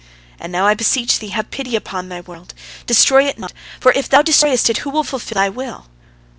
And 0.39 0.51
now 0.51 0.65
I 0.65 0.73
beseech 0.73 1.19
Thee, 1.19 1.27
have 1.29 1.51
pity 1.51 1.75
upon 1.75 2.09
Thy 2.09 2.21
world, 2.21 2.55
destroy 2.87 3.25
it 3.27 3.37
not, 3.37 3.53
for 3.79 3.91
if 3.91 4.09
Thou 4.09 4.23
destroyest 4.23 4.67
it, 4.67 4.77
who 4.79 4.89
will 4.89 5.03
fulfil 5.03 5.35
Thy 5.35 5.47
will?" 5.49 5.85